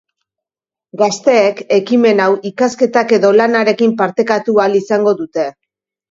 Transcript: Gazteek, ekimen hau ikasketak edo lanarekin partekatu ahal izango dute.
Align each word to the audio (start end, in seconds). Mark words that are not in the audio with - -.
Gazteek, 0.99 1.59
ekimen 1.75 2.21
hau 2.23 2.29
ikasketak 2.49 3.13
edo 3.17 3.31
lanarekin 3.35 3.93
partekatu 3.99 4.57
ahal 4.63 4.79
izango 4.81 5.13
dute. 5.21 5.45